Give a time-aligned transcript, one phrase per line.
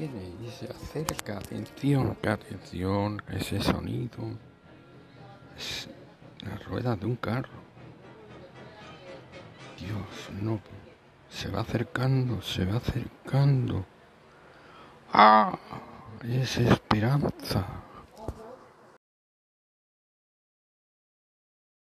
[0.00, 1.38] detiene y se acerca.
[1.38, 4.38] Atención, que atención, ese sonido.
[5.56, 5.88] Es
[6.44, 7.60] la rueda de un carro.
[9.78, 10.60] Dios, no.
[11.28, 13.84] Se va acercando, se va acercando.
[15.12, 15.58] ¡Ah!
[16.22, 17.79] Es esperanza.